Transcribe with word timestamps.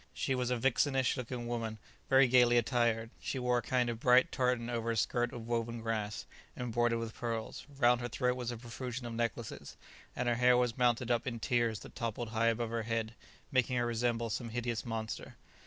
She 0.15 0.33
was 0.33 0.49
a 0.49 0.57
vixenish 0.57 1.15
looking 1.15 1.45
woman, 1.45 1.77
very 2.09 2.27
gaily 2.27 2.57
attired; 2.57 3.11
she 3.19 3.37
wore 3.37 3.59
a 3.59 3.61
kind 3.61 3.87
of 3.87 3.99
bright 3.99 4.31
tartan 4.31 4.67
over 4.67 4.89
a 4.89 4.97
skirt 4.97 5.31
of 5.31 5.45
woven 5.47 5.79
grass, 5.81 6.25
embroidered 6.57 6.97
with 6.97 7.13
pearls; 7.13 7.67
round 7.77 8.01
her 8.01 8.07
throat 8.09 8.35
was 8.35 8.49
a 8.49 8.57
profusion 8.57 9.05
of 9.05 9.13
necklaces, 9.13 9.77
and 10.15 10.27
her 10.27 10.33
hair 10.37 10.57
was 10.57 10.75
mounted 10.75 11.11
up 11.11 11.27
in 11.27 11.39
tiers 11.39 11.81
that 11.81 11.93
toppled 11.93 12.29
high 12.29 12.47
above 12.47 12.71
her 12.71 12.81
head, 12.81 13.13
making 13.51 13.77
her 13.77 13.85
resemble 13.85 14.31
some 14.31 14.49
hideous 14.49 14.87
monster. 14.87 15.35